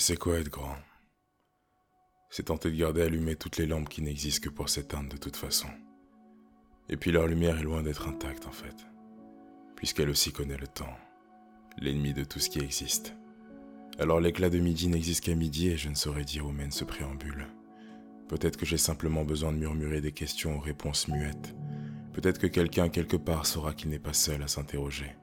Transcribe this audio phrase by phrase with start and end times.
[0.00, 0.76] c'est quoi être grand?
[2.30, 5.36] C'est tenter de garder allumées toutes les lampes qui n'existent que pour s'éteindre de toute
[5.36, 5.68] façon.
[6.88, 8.86] Et puis leur lumière est loin d'être intacte en fait,
[9.76, 10.96] puisqu'elle aussi connaît le temps,
[11.78, 13.14] l'ennemi de tout ce qui existe.
[13.98, 16.84] Alors l'éclat de midi n'existe qu'à midi et je ne saurais dire où mène ce
[16.84, 17.46] préambule.
[18.28, 21.54] Peut-être que j'ai simplement besoin de murmurer des questions aux réponses muettes.
[22.14, 25.14] Peut-être que quelqu'un quelque part saura qu'il n'est pas seul à s'interroger,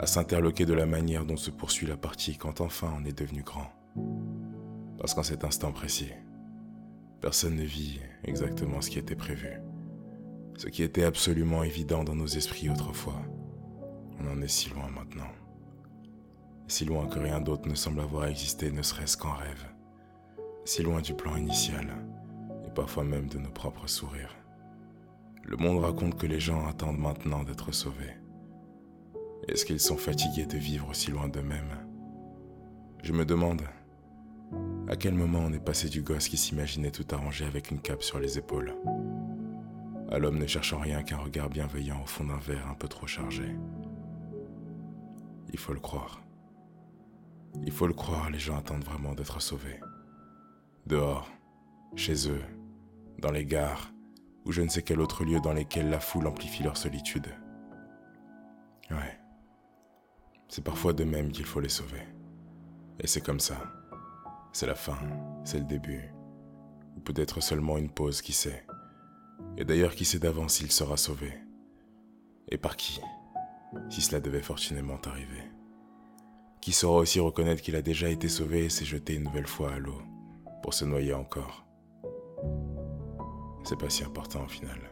[0.00, 3.42] à s'interloquer de la manière dont se poursuit la partie quand enfin on est devenu
[3.42, 3.70] grand.
[4.98, 6.12] Parce qu'en cet instant précis,
[7.20, 9.60] personne ne vit exactement ce qui était prévu.
[10.56, 13.22] Ce qui était absolument évident dans nos esprits autrefois.
[14.20, 15.30] On en est si loin maintenant.
[16.68, 19.66] Si loin que rien d'autre ne semble avoir existé ne serait-ce qu'en rêve.
[20.64, 21.88] Si loin du plan initial,
[22.66, 24.36] et parfois même de nos propres sourires.
[25.44, 28.16] Le monde raconte que les gens attendent maintenant d'être sauvés.
[29.48, 31.86] Est-ce qu'ils sont fatigués de vivre si loin d'eux-mêmes?
[33.02, 33.62] Je me demande,
[34.90, 38.02] à quel moment on est passé du gosse qui s'imaginait tout arrangé avec une cape
[38.02, 38.74] sur les épaules
[40.10, 43.06] à l'homme ne cherchant rien qu'un regard bienveillant au fond d'un verre un peu trop
[43.06, 43.56] chargé
[45.52, 46.20] Il faut le croire.
[47.64, 49.80] Il faut le croire, les gens attendent vraiment d'être sauvés.
[50.86, 51.30] Dehors,
[51.94, 52.42] chez eux,
[53.18, 53.92] dans les gares,
[54.44, 57.28] ou je ne sais quel autre lieu dans lesquels la foule amplifie leur solitude.
[58.90, 59.18] Ouais.
[60.48, 62.02] C'est parfois de même qu'il faut les sauver.
[62.98, 63.79] Et c'est comme ça.
[64.52, 64.98] C'est la fin,
[65.44, 66.12] c'est le début.
[66.96, 68.66] Ou peut-être seulement une pause, qui sait.
[69.56, 71.32] Et d'ailleurs, qui sait d'avance s'il sera sauvé
[72.48, 73.00] Et par qui
[73.88, 75.44] Si cela devait fortunément arriver?
[76.60, 79.72] Qui saura aussi reconnaître qu'il a déjà été sauvé et s'est jeté une nouvelle fois
[79.72, 80.02] à l'eau,
[80.62, 81.64] pour se noyer encore?
[83.64, 84.90] C'est pas si important au final.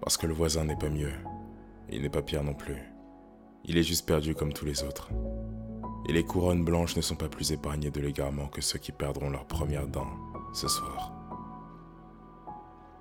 [0.00, 1.14] Parce que le voisin n'est pas mieux,
[1.88, 2.82] il n'est pas pire non plus.
[3.64, 5.10] Il est juste perdu comme tous les autres
[6.08, 9.30] et les couronnes blanches ne sont pas plus épargnées de l'égarement que ceux qui perdront
[9.30, 10.10] leurs premières dents
[10.52, 11.12] ce soir.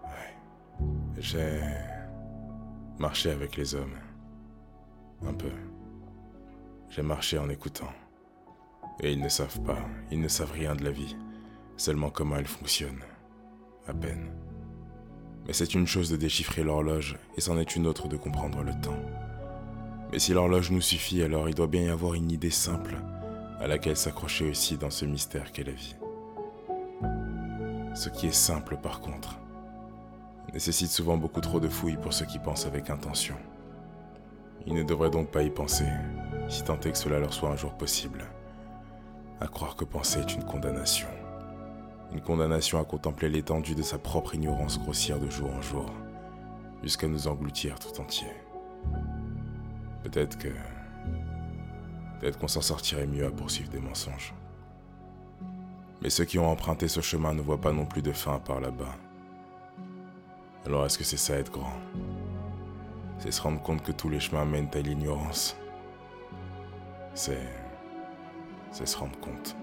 [0.04, 0.36] Ouais.
[1.18, 1.60] J'ai
[3.00, 3.98] marché avec les hommes.
[5.26, 5.52] Un peu.
[6.90, 7.92] J'ai marché en écoutant.
[9.00, 9.80] Et ils ne savent pas,
[10.12, 11.16] ils ne savent rien de la vie,
[11.78, 13.02] seulement comment elle fonctionne.
[13.88, 14.32] À peine.
[15.48, 18.74] Mais c'est une chose de déchiffrer l'horloge, et c'en est une autre de comprendre le
[18.82, 19.00] temps.
[20.12, 22.98] Mais si l'horloge nous suffit, alors il doit bien y avoir une idée simple
[23.60, 25.96] à laquelle s'accrocher aussi dans ce mystère qu'est la vie.
[27.94, 29.38] Ce qui est simple par contre
[30.54, 33.36] nécessite souvent beaucoup trop de fouilles pour ceux qui pensent avec intention.
[34.68, 35.88] Ils ne devraient donc pas y penser,
[36.50, 38.26] si tant est que cela leur soit un jour possible.
[39.40, 41.08] À croire que penser est une condamnation.
[42.12, 45.90] Une condamnation à contempler l'étendue de sa propre ignorance grossière de jour en jour,
[46.84, 48.28] jusqu'à nous engloutir tout entier.
[50.04, 50.50] Peut-être que.
[52.20, 54.34] Peut-être qu'on s'en sortirait mieux à poursuivre des mensonges.
[56.02, 58.60] Mais ceux qui ont emprunté ce chemin ne voient pas non plus de fin par
[58.60, 58.96] là-bas.
[60.66, 61.74] Alors est-ce que c'est ça être grand?
[63.20, 65.56] C'est se rendre compte que tous les chemins mènent à l'ignorance.
[67.14, 67.48] C'est.
[68.72, 69.56] C'est se rendre compte.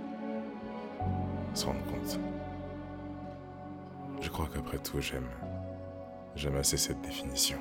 [1.55, 2.21] Se rendre compte.
[4.21, 5.29] Je crois qu'après tout, j'aime.
[6.35, 7.59] J'aime assez cette définition.